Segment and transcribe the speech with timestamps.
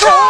[0.00, 0.29] 府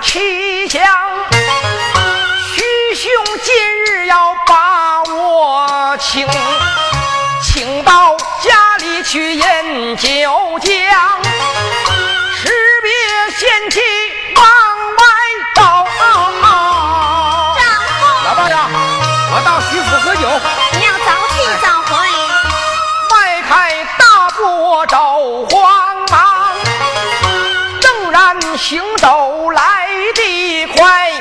[0.00, 0.82] 七香，
[2.54, 3.10] 徐兄
[3.42, 6.26] 今日要把我请，
[7.42, 10.58] 请到家里去饮酒
[28.56, 31.12] 行走来得快，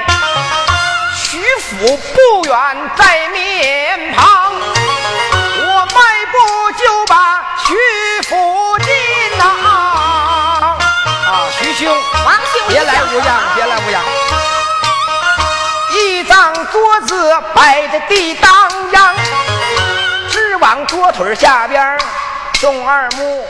[1.16, 2.56] 徐府不远
[2.96, 7.76] 在面旁，我迈步就把徐
[8.30, 8.94] 府进
[9.38, 9.44] 呐。
[11.28, 11.94] 啊，徐兄，
[12.26, 14.02] 王兄，别来无恙，别来无恙。
[15.94, 19.16] 一张桌子摆在地当央，
[20.32, 20.56] 直。
[20.58, 22.00] 往桌腿下边
[22.56, 23.46] 送二目，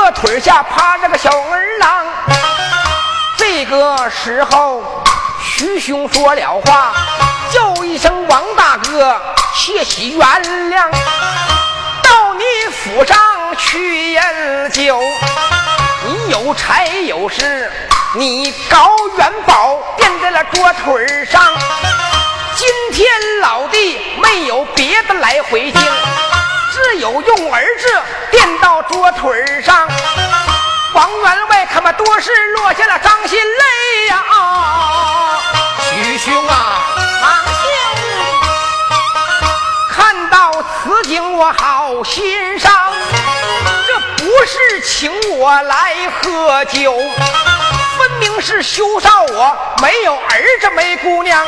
[0.00, 2.06] 个腿下趴着个小儿郎？
[3.36, 4.82] 这个时候，
[5.42, 6.94] 徐兄说了话，
[7.52, 9.20] 叫一声王大哥，
[9.54, 10.26] 谢喜原
[10.70, 10.90] 谅。
[12.02, 13.18] 到你府上
[13.58, 14.20] 去饮
[14.72, 14.98] 酒，
[16.06, 17.70] 你有财有势，
[18.14, 21.42] 你搞元宝垫在了桌腿上。
[22.56, 23.06] 今天
[23.42, 25.82] 老弟没有别的来回京，
[26.82, 27.86] 只有用儿子
[28.30, 29.86] 垫到桌腿上。
[30.94, 34.24] 王员外他妈多是落下了伤心泪呀！
[35.92, 36.82] 徐兄啊，
[37.22, 37.62] 王兄，
[39.92, 42.72] 看到此景我好心伤。
[43.86, 46.98] 这不是请我来喝酒，
[47.98, 51.46] 分明是羞臊我没有儿子没姑娘。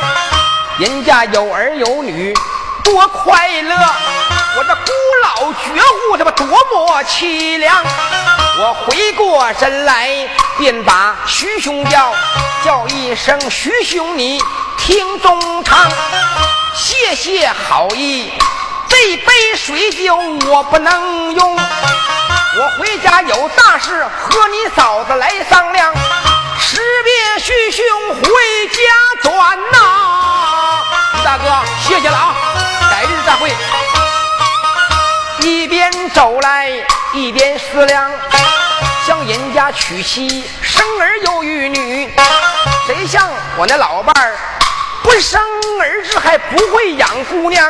[0.77, 2.33] 人家有儿有女，
[2.83, 3.75] 多快乐！
[4.55, 4.91] 我这孤
[5.23, 7.83] 老绝户，他妈多么凄凉！
[8.59, 10.29] 我回过神来，
[10.59, 12.13] 便把徐兄叫，
[12.63, 14.39] 叫一声徐兄，你
[14.77, 15.89] 听中唱，
[16.75, 18.31] 谢谢好意。
[18.87, 25.91] 这杯水酒我不能用，我回家有大事和你嫂子来商量。
[26.59, 27.83] 识别徐兄
[28.21, 30.83] 回家转呐，
[31.25, 31.43] 大哥，
[31.87, 32.35] 谢谢了啊，
[32.91, 33.49] 改日再会。
[36.13, 36.69] 走来
[37.11, 38.11] 一边思量，
[39.05, 42.13] 向人家娶妻生儿又育女，
[42.85, 44.35] 谁像我那老伴儿
[45.01, 45.41] 不生
[45.81, 47.67] 儿子还不会养姑娘？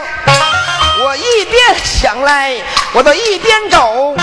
[0.99, 2.55] 我一边想来，
[2.91, 4.15] 我都一边走，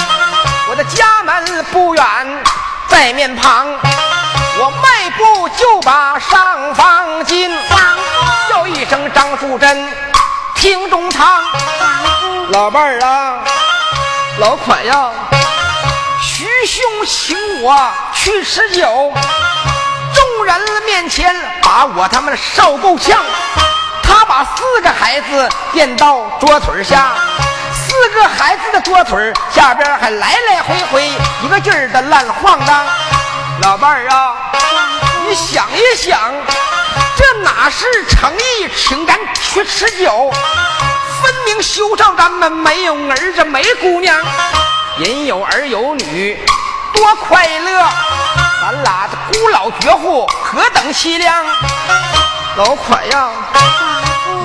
[0.69, 2.05] 我的家门不远
[2.89, 3.69] 在面旁。
[4.59, 7.51] 我迈步就把上房进，
[8.51, 9.91] 叫一声张素珍，
[10.55, 11.43] 听中堂。
[12.53, 13.39] 老伴儿啊，
[14.41, 15.11] 老款呀，
[16.23, 17.77] 徐兄请我
[18.15, 19.13] 去吃酒，
[20.15, 23.23] 众人面前把我他妈烧够呛。
[24.03, 27.17] 他把四个孩子垫到桌腿下，
[27.75, 32.87] 四个孩子的桌腿下边还来来回回一个劲儿的乱晃荡。
[33.61, 34.35] 老伴儿啊，
[35.29, 36.19] 你想一想，
[37.15, 40.33] 这哪是诚意请咱去吃酒？
[41.23, 44.17] 分明羞臊咱们没有儿子没姑娘，
[44.99, 46.39] 人有儿有女，
[46.93, 47.89] 多快乐！
[48.63, 51.45] 咱俩的孤老绝户何等凄凉！
[52.57, 53.29] 老款呀，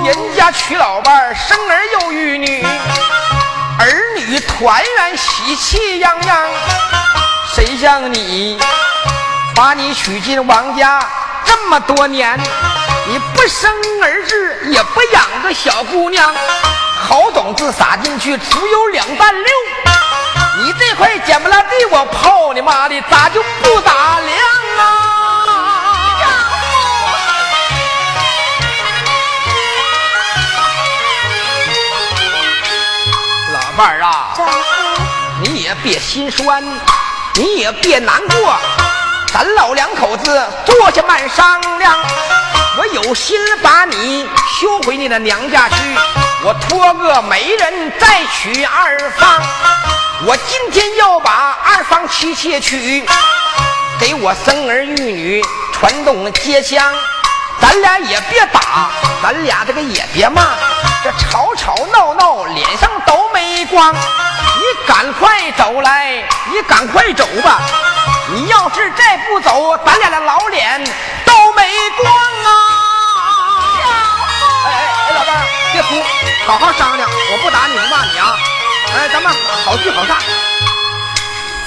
[0.04, 2.62] 人家娶老伴儿，生儿又育女，
[3.78, 6.36] 儿女团圆喜气洋洋。
[7.54, 8.58] 谁像你，
[9.54, 11.00] 把你娶进王家
[11.44, 12.38] 这么多年，
[13.08, 13.70] 你不生
[14.02, 16.34] 儿子，也不养个小姑娘，
[17.08, 19.52] 好种子撒进去只有两担六。
[20.58, 24.38] 你这块捡不拉地，我泡你妈的，咋就不打量
[24.78, 24.92] 啊？
[33.52, 34.34] 老伴儿啊，
[35.42, 36.60] 你也别心酸，
[37.34, 38.56] 你也别难过，
[39.32, 41.96] 咱老两口子坐下慢商量。
[42.78, 44.28] 我有心把你
[44.60, 45.76] 休回你的娘家去，
[46.44, 49.42] 我托个媒人再娶二房。
[50.26, 53.06] 我今天要把二房妻妾娶，
[53.98, 56.92] 给我生儿育女，传动街乡。
[57.62, 58.90] 咱俩也别打，
[59.22, 60.42] 咱俩这个也别骂，
[61.02, 63.94] 这吵吵闹闹，脸上都没光。
[63.94, 66.22] 你赶快走来，
[66.52, 67.58] 你赶快走吧。
[68.34, 70.84] 你要是再不走，咱俩的老脸
[71.56, 71.62] 没
[71.96, 72.50] 光啊！
[74.66, 74.70] 哎哎
[75.08, 75.42] 哎，老伴儿，
[75.72, 75.88] 别哭，
[76.46, 78.36] 好好商量，我不打你不骂你啊。
[78.94, 79.32] 哎，咱们
[79.64, 80.16] 好聚好散。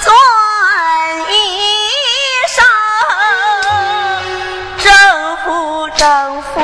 [0.02, 0.12] 转
[1.30, 1.32] 一
[2.48, 2.64] 声，
[4.78, 6.58] 政府政府，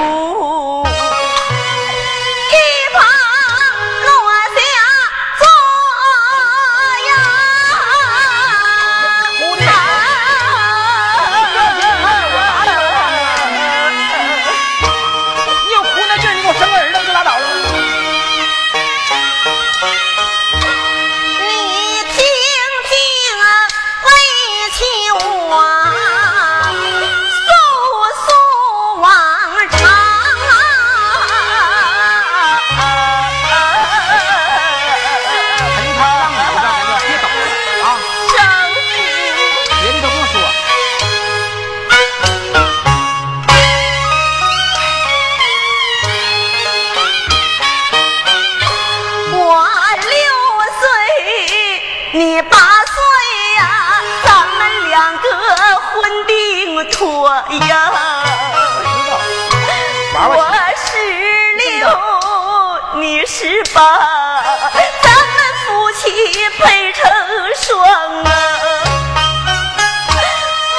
[66.58, 67.10] 配成
[67.56, 68.30] 双啊。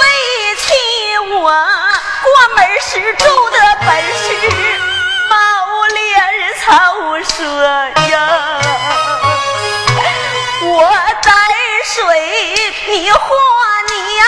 [0.01, 0.05] 为
[0.57, 0.65] 妻
[1.35, 1.51] 我
[2.23, 4.25] 过门时住的本是
[5.29, 5.33] 毛
[5.87, 5.95] 脸
[6.59, 6.65] 草
[7.23, 7.35] 说
[8.09, 8.15] 呀，
[10.63, 10.67] 我
[11.21, 11.31] 在
[11.85, 11.95] 水
[12.87, 13.19] 你和
[13.87, 14.23] 你呀，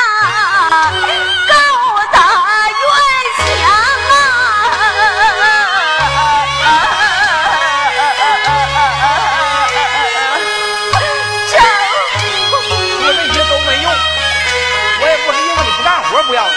[16.29, 16.49] 不要你。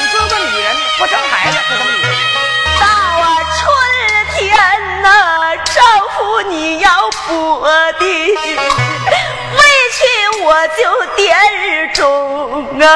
[0.00, 2.10] 你就是个女人，不生孩子是什么女人？
[2.80, 3.62] 到啊春
[4.34, 4.42] 天
[5.02, 5.08] 呐、
[5.66, 5.84] 丈
[6.16, 10.02] 夫你要拨的，委屈
[10.42, 12.86] 我就点儿钟啊。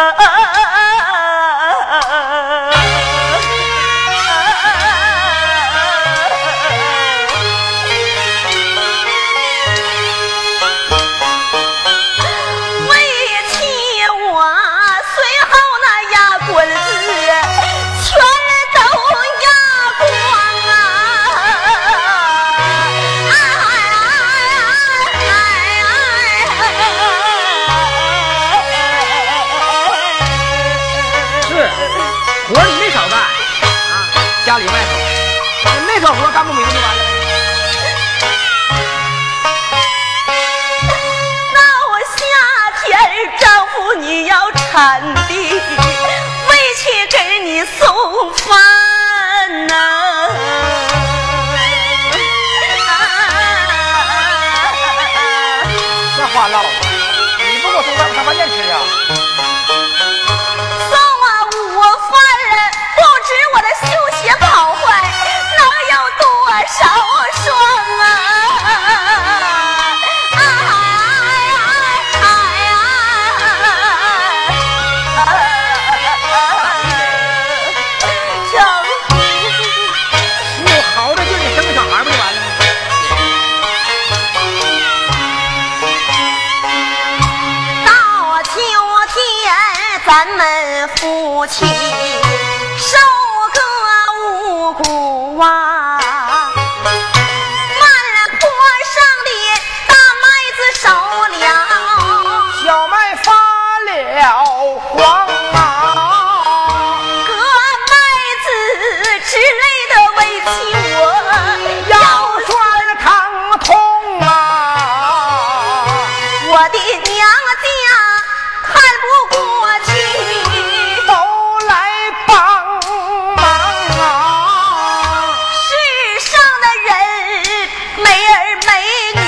[128.11, 128.71] 美儿美
[129.14, 129.23] 女，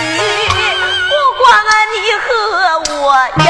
[1.08, 1.42] 不光
[1.92, 2.26] 你和
[2.96, 3.48] 我呀。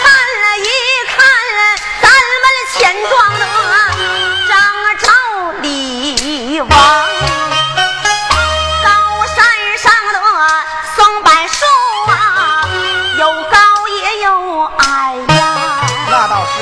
[0.00, 0.06] 看
[0.42, 0.62] 了一
[1.08, 1.18] 看，
[2.00, 2.06] 咱
[2.42, 2.78] 们钱
[3.10, 3.10] 庄
[3.40, 3.42] 的
[4.48, 4.50] 张
[5.00, 5.06] 赵
[5.62, 5.66] 李
[6.60, 6.70] 王，
[8.84, 8.86] 高
[9.26, 9.36] 山
[9.78, 10.16] 上的
[10.94, 11.58] 松柏树
[12.06, 12.12] 啊，
[13.18, 13.56] 有高
[13.88, 14.26] 也有
[14.78, 14.86] 矮
[15.36, 15.40] 呀。
[16.08, 16.54] 那倒是。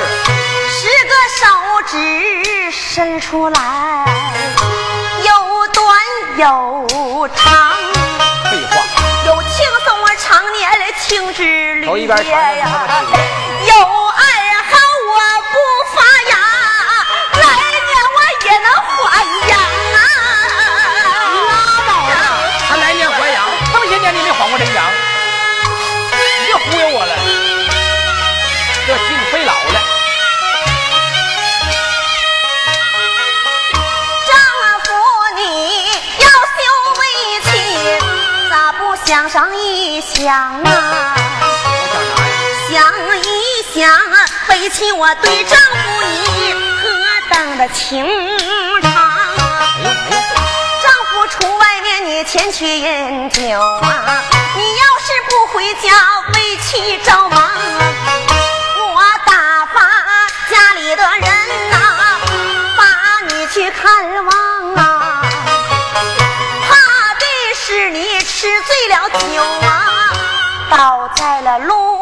[0.73, 1.45] 十个手
[1.85, 3.76] 指伸出来。
[12.07, 12.63] 之旅头一边呀，
[13.67, 13.73] 有
[14.07, 14.23] 爱
[14.63, 14.71] 好
[15.03, 15.15] 我
[15.51, 15.55] 不
[15.93, 15.95] 发
[16.29, 16.31] 芽，
[17.33, 17.43] 来
[17.83, 18.95] 年我也能还
[19.49, 19.51] 阳
[19.93, 19.99] 啊！
[21.49, 21.51] 拉
[21.85, 22.15] 倒吧，
[22.69, 24.85] 还来年还阳，这么些年你没还过这个阳，
[26.11, 27.13] 你别忽悠我了，
[28.87, 29.81] 这心费老了。
[34.25, 34.31] 丈
[34.85, 34.87] 夫
[35.35, 35.41] 你
[36.23, 36.57] 要修
[37.01, 37.01] 为
[37.43, 37.51] 气，
[38.49, 41.06] 咋不想上一想啊？
[42.69, 42.83] 想？
[43.17, 43.89] 一想，
[44.49, 46.89] 为妻我对丈夫你何
[47.29, 48.05] 等的情
[48.81, 48.91] 长。
[50.83, 54.21] 丈夫出外面你前去饮酒啊，
[54.55, 55.89] 你要是不回家，
[56.33, 57.51] 为妻着忙。
[58.93, 59.79] 我打发
[60.49, 61.75] 家里的人呐、
[62.77, 65.21] 把你去看望啊。
[66.67, 70.11] 怕的是你吃醉了酒啊，
[70.69, 71.96] 倒在了路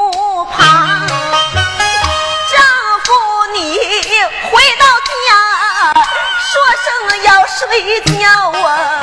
[7.69, 9.01] 睡觉啊。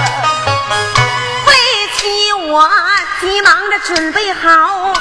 [1.47, 1.53] 为
[1.97, 2.71] 妻我
[3.21, 4.93] 急忙着准备好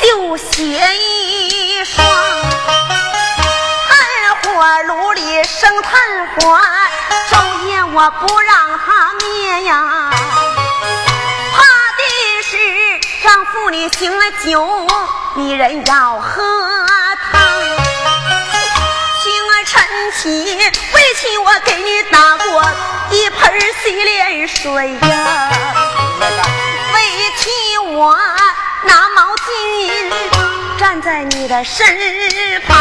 [0.00, 2.06] 旧鞋一双，
[3.88, 3.96] 炭
[4.42, 5.92] 火炉里生炭
[6.34, 6.58] 火，
[7.30, 10.10] 昼夜我不让它灭呀。
[11.52, 11.62] 怕
[11.98, 12.02] 的
[12.42, 12.56] 是
[13.22, 14.86] 丈夫你醒了酒，
[15.34, 16.42] 你人要喝
[20.12, 22.64] 起，为妻我给你打过
[23.10, 25.50] 一盆洗脸水呀。
[26.94, 27.00] 为
[27.36, 27.50] 妻
[27.94, 28.16] 我
[28.84, 30.12] 拿毛巾
[30.78, 31.86] 站在你的身
[32.66, 32.76] 旁。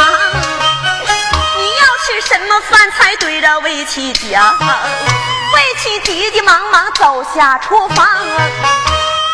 [1.57, 8.07] 你要吃什么饭菜对着为妻讲，为妻急急忙忙走下厨房，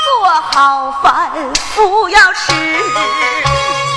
[0.03, 1.31] 做好饭
[1.75, 2.53] 不要吃，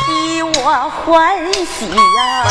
[0.07, 2.47] 替我欢喜呀、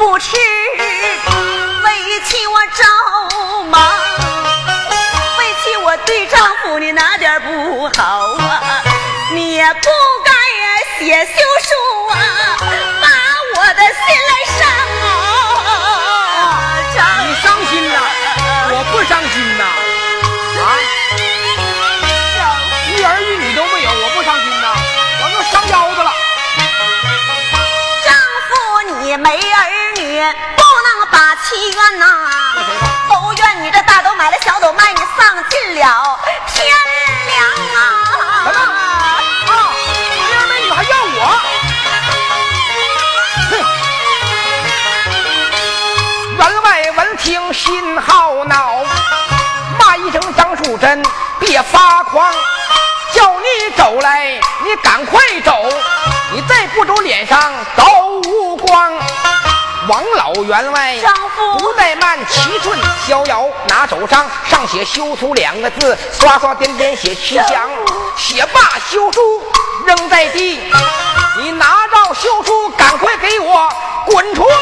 [0.00, 2.82] 不吃，为妻我着
[3.66, 3.78] 忙，
[5.38, 8.82] 为妻我对丈夫你哪点不好啊？
[9.34, 9.90] 你也不
[10.24, 10.32] 该
[10.98, 11.42] 写休
[31.90, 32.06] 妻怨呐。
[33.10, 36.66] 都怨你这大斗买了小斗卖，你丧尽了天
[37.26, 37.78] 良什么？
[38.50, 38.62] 啊！
[39.46, 39.50] 啊，
[40.16, 41.18] 没儿没女还要我？
[43.50, 43.52] 哼！
[46.36, 48.84] 员外闻听心好恼，
[49.78, 51.02] 骂一声张淑珍，
[51.40, 52.32] 别发狂，
[53.12, 55.68] 叫你走来，你赶快走，
[56.32, 57.84] 你再不走，脸上都
[58.30, 58.92] 无光。
[59.90, 62.78] 王老员外丈夫不怠慢，七寸
[63.08, 67.68] 逍遥，拿手上上写“休书”两个字，刷刷点点写七香，
[68.16, 69.42] 写罢休书
[69.84, 70.60] 扔在地，
[71.38, 73.68] 你拿着休书，赶快给我
[74.06, 74.60] 滚出庄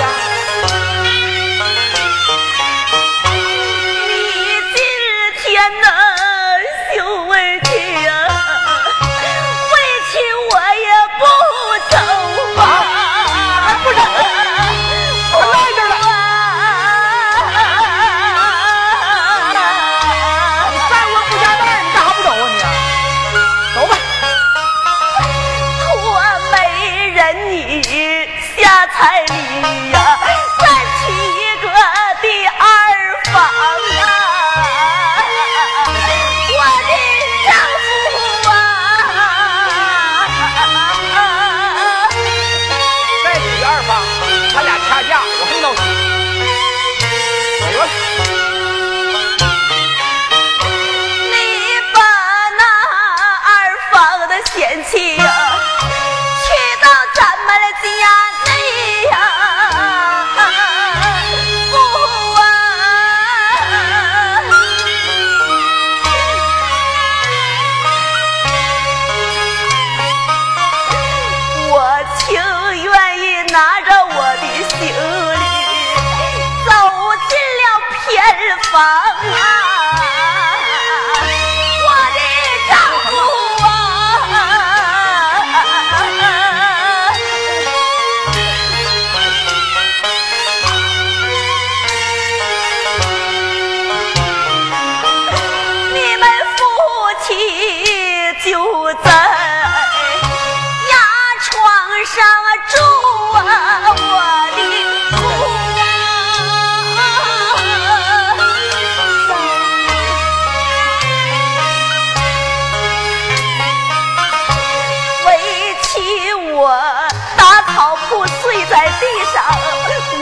[0.00, 0.29] yeah.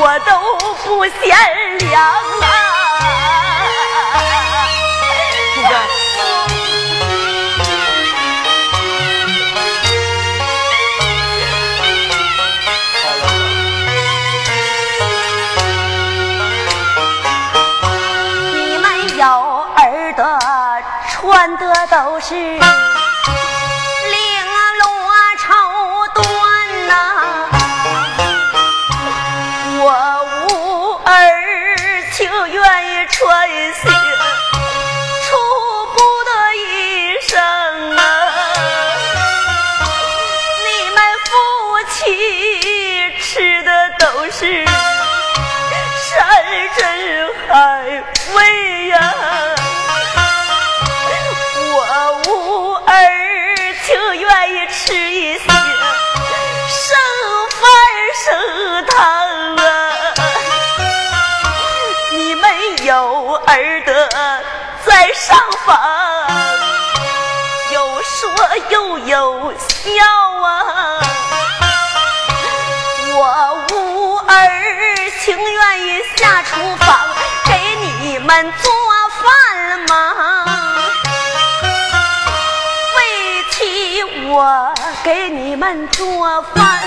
[0.09, 0.33] 我都
[0.87, 1.37] 不贤
[1.90, 2.49] 良啊！
[18.55, 19.27] 你们有
[19.77, 20.38] 儿的
[21.11, 22.78] 穿的都是。
[58.87, 59.68] 疼啊！
[62.12, 64.09] 你们有儿的
[64.85, 65.79] 在上房，
[67.72, 68.31] 有说
[68.70, 70.05] 又有笑
[70.44, 71.01] 啊！
[73.14, 73.22] 我
[73.72, 74.31] 无儿
[75.20, 76.88] 情愿意下厨房
[77.46, 77.53] 给
[78.03, 78.70] 你们做
[79.22, 79.92] 饭吗？
[82.96, 82.98] 为
[83.51, 84.72] 妻我
[85.03, 86.81] 给你们做饭，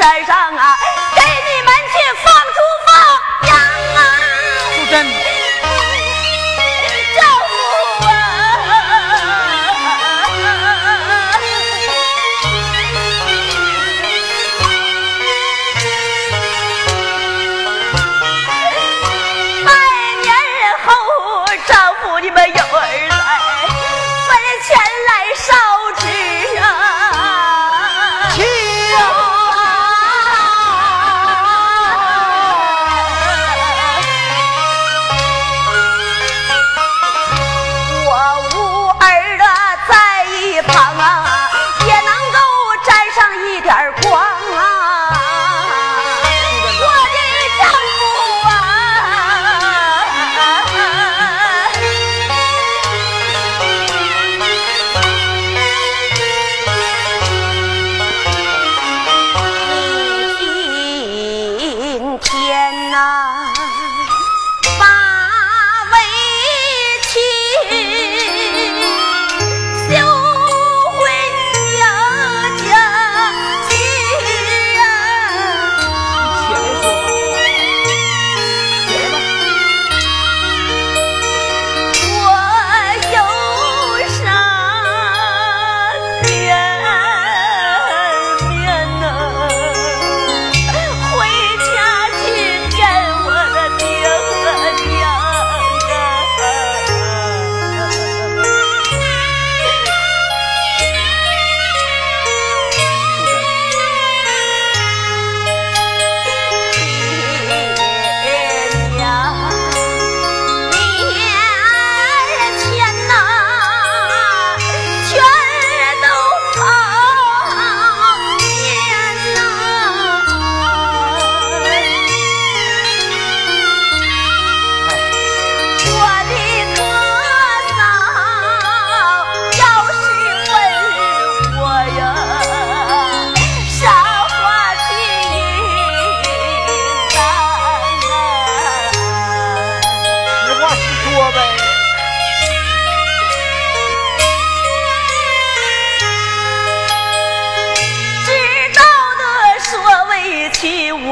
[0.00, 0.74] 山上啊，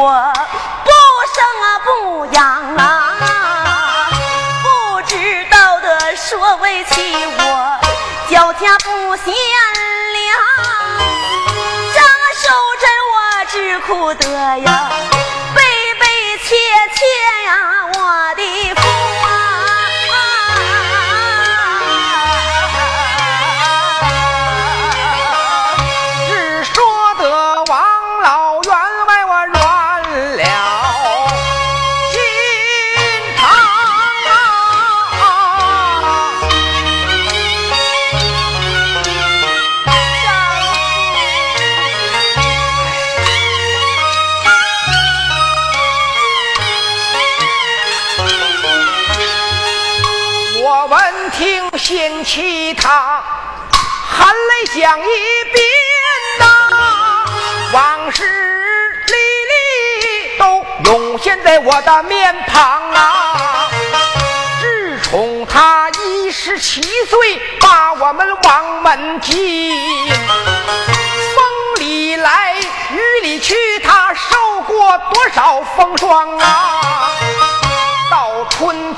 [0.09, 0.15] 我
[0.85, 0.91] 不
[1.35, 2.41] 生啊不养
[2.79, 4.09] 啊，
[4.63, 7.79] 不知道的说为妻我，
[8.31, 10.35] 叫天不显良，
[11.93, 12.01] 这
[12.41, 12.49] 受
[12.81, 14.25] 着我只苦得
[14.61, 14.89] 呀，
[15.55, 15.61] 悲
[16.01, 16.07] 悲
[16.39, 16.57] 切
[16.95, 17.05] 切
[17.45, 17.53] 呀，
[17.93, 18.68] 我的。
[50.81, 53.21] 我闻听嫌弃他
[54.09, 55.03] 含泪讲一
[55.53, 55.61] 遍
[56.39, 56.45] 呐，
[57.73, 58.23] 往事
[59.09, 59.13] 历
[59.51, 63.69] 历都涌现在我的面庞啊。
[64.61, 70.09] 自从他一十七岁把我们往门进，
[71.35, 72.55] 风里来
[72.93, 77.18] 雨里去，他受过多少风霜啊！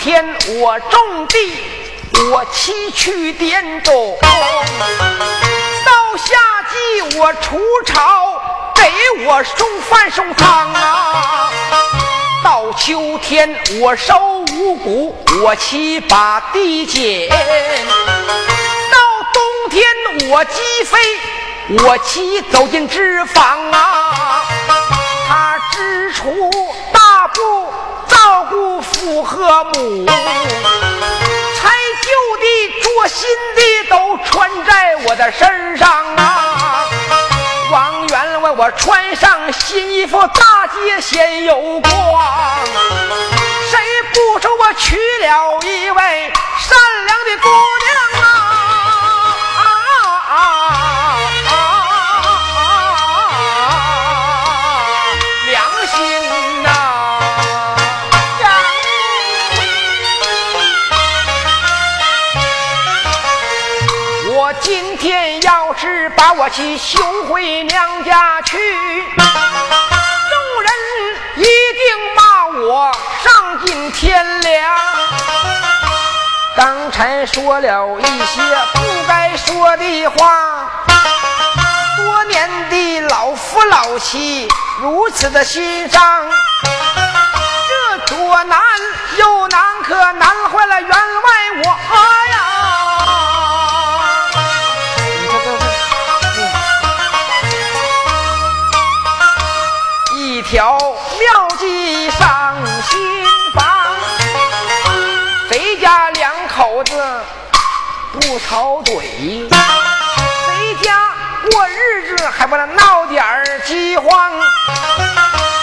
[0.01, 0.25] 天
[0.61, 1.63] 我种地。
[2.33, 4.19] 我崎岖点种，
[5.85, 6.27] 到夏
[6.71, 8.41] 季我除草，
[8.75, 8.91] 给
[9.27, 11.51] 我送饭送汤啊。
[12.43, 14.19] 到秋天我收
[14.53, 17.29] 五谷，我七把地剪。
[17.29, 17.37] 到
[19.33, 19.85] 冬天
[20.31, 20.99] 我鸡飞，
[21.85, 24.45] 我骑走进脂肪啊。
[25.29, 26.51] 他支出
[26.93, 27.70] 大步，
[29.01, 30.05] 父和母。
[30.07, 30.13] 拆
[32.05, 32.45] 旧的，
[32.83, 36.85] 做新的都穿在我的身上啊！
[37.73, 41.91] 王员外，我穿上新衣服，大街显有光。
[43.71, 43.79] 谁
[44.13, 47.80] 不说我娶了一位善良的姑娘
[66.21, 68.59] 把我去休回娘家去，
[69.17, 69.25] 众
[70.63, 70.71] 人
[71.37, 72.93] 一定骂我
[73.25, 74.71] 丧尽天良。
[76.55, 78.43] 刚才说了一些
[78.75, 80.71] 不该说的话，
[81.97, 84.47] 多年的老夫老妻
[84.79, 86.29] 如此的心伤，
[87.69, 88.61] 这多难
[89.17, 90.30] 又难，可难
[108.47, 109.49] 吵嘴？
[109.49, 111.13] 谁家
[111.51, 114.31] 过日子还不能闹点儿饥荒？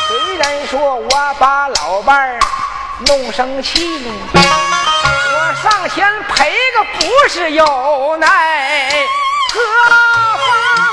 [0.07, 2.39] 虽然说我把老伴儿
[3.07, 9.05] 弄生气，我上前赔个不是有奈
[9.53, 9.59] 何
[9.89, 10.86] 方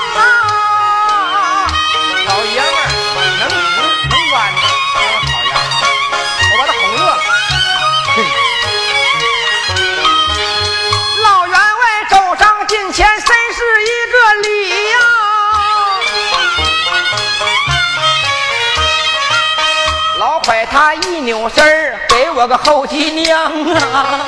[21.25, 24.27] 扭身儿，给我个后脊梁啊！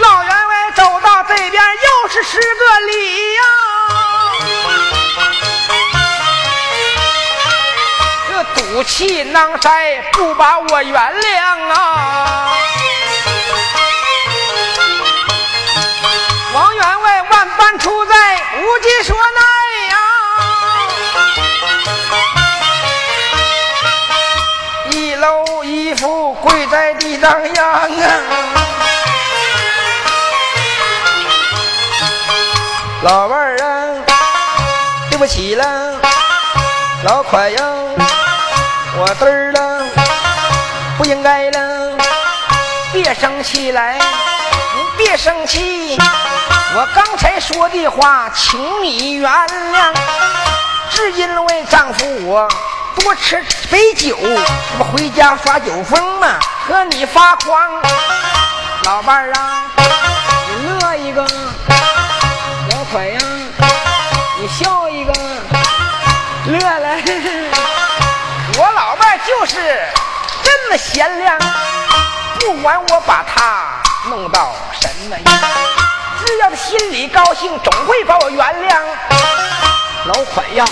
[0.00, 3.40] 老员外走到这边，又是十个礼呀！
[8.28, 12.52] 这赌气囊塞，不把我原谅啊！
[16.52, 19.16] 王员外万般出在，无计说
[24.90, 26.34] 一楼衣服。
[26.42, 27.88] 跪在地上央啊！
[33.02, 33.66] 老伴儿啊，
[35.10, 36.00] 对不起了，
[37.04, 37.60] 老快呀，
[38.96, 39.84] 我嘚儿了，
[40.98, 41.96] 不应该了，
[42.92, 45.96] 别生气来，你别生气，
[46.74, 49.92] 我刚才说的话，请你原谅，
[50.94, 52.48] 是因为丈夫我。
[52.94, 54.36] 多吃杯酒，这
[54.76, 56.38] 不回家耍酒疯吗？
[56.68, 57.82] 和你发狂，
[58.84, 59.64] 老伴儿啊，
[60.60, 61.24] 你乐一个；
[62.70, 63.20] 老腿呀，
[64.38, 65.12] 你笑一个，
[66.46, 67.02] 乐了。
[68.58, 69.80] 我老伴儿就是
[70.42, 71.38] 这么贤良，
[72.40, 75.40] 不管我把他弄到什么样，
[76.24, 79.41] 只要他心里高兴，总会把我原谅。
[80.06, 80.64] 老快呀。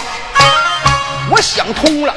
[1.31, 2.15] 我想通了，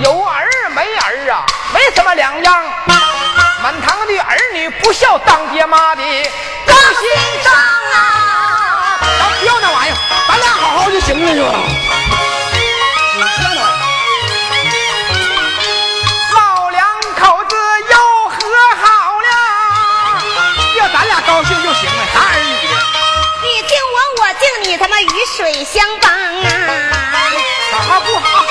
[0.00, 2.64] 有儿没儿啊，没什么两样。
[3.62, 6.02] 满堂的儿女不孝，当爹妈的
[6.66, 8.98] 高心上啊！
[9.18, 9.96] 咱不要那玩意儿，
[10.28, 11.42] 咱俩好好就行了，就？
[24.86, 26.48] 什么雨水相帮啊？
[27.72, 28.44] 好好过好。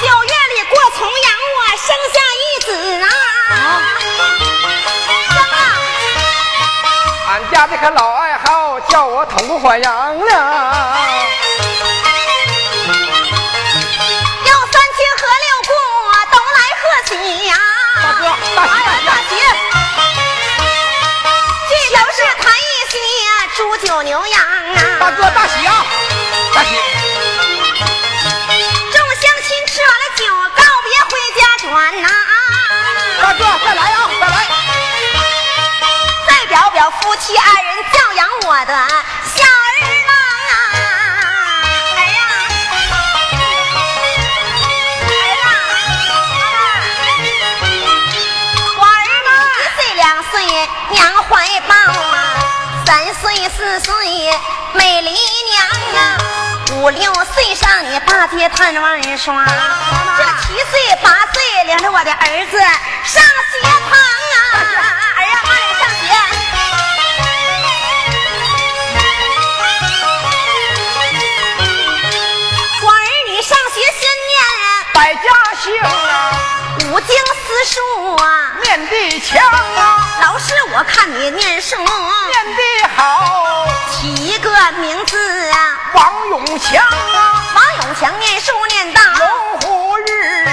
[0.00, 2.68] 九月里过重阳，我生下一子
[3.02, 3.06] 啊。
[5.28, 5.54] 生啊！
[7.28, 11.05] 俺家这个老爱好，叫我同不欢迎了。
[23.96, 25.00] 些煮酒牛羊啊！
[25.00, 25.86] 大哥，大喜啊！
[26.54, 26.76] 大喜！
[28.92, 31.66] 众乡亲吃完了酒，告别回家转
[32.02, 32.08] 呐！
[33.22, 34.10] 大哥，再来啊！
[34.20, 34.36] 再来！
[36.28, 38.74] 再表表夫妻二人教养我的
[39.34, 40.25] 小儿郎啊！
[53.48, 53.94] 四岁
[54.74, 56.18] 美丽娘啊，
[56.72, 63.98] 五六岁上你大街探玩耍，这七岁八岁领着我的儿子上学堂
[64.34, 64.44] 啊！
[65.16, 66.04] 儿呀，妈领上学。
[72.82, 72.94] 我儿
[73.28, 74.34] 女上学先念
[74.92, 75.20] 百家
[75.62, 75.64] 姓
[76.96, 81.86] 啊，五经思书啊，念的强啊，老师我看你念书，念
[82.56, 89.02] 的好，起一个名字啊，王永强啊，王永强念书念到。
[89.02, 90.48] 龙虎日。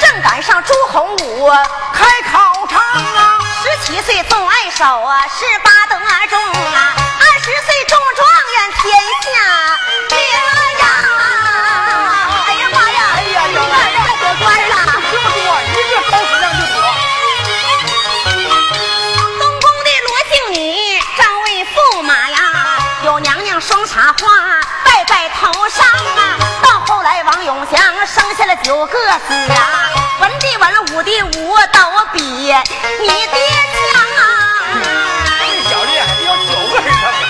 [0.00, 1.50] 正赶上朱洪武，
[1.92, 6.40] 开考场啊，十七岁中爱手啊，十八得中
[6.74, 6.94] 啊，
[28.62, 32.52] 九个子啊，文的文，武的武，都比你
[33.06, 33.36] 爹
[33.72, 33.80] 强
[34.16, 34.22] 啊。
[35.40, 37.24] 这小有九个儿子。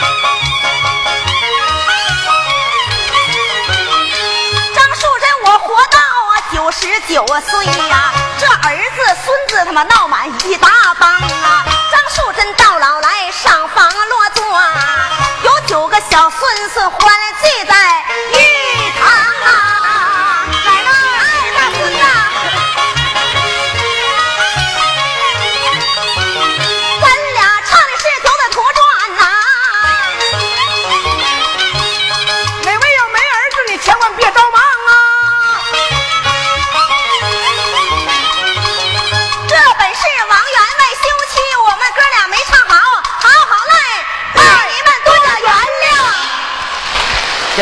[4.74, 11.64] 张树珍，我活到啊九十九岁呀、这儿子孙子他妈闹满一大帮啊！
[11.90, 15.08] 张树珍到老来上房落座啊，
[15.44, 17.10] 有九个小孙子欢
[17.42, 18.01] 聚在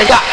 [0.08, 0.29] 好，